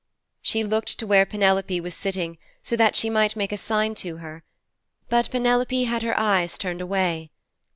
She 0.41 0.63
looked 0.63 0.97
to 0.97 1.05
where 1.05 1.27
Penelope 1.27 1.79
was 1.79 1.93
sitting, 1.93 2.39
so 2.63 2.75
that 2.75 2.95
she 2.95 3.07
might 3.07 3.35
make 3.35 3.51
a 3.51 3.55
sign 3.57 3.93
to 4.01 4.17
her. 4.17 4.43
But 5.09 5.29
Penelope 5.29 5.83
had 5.83 6.01
her 6.01 6.17
eyes 6.19 6.57
turned 6.57 6.81
away. 6.81 7.29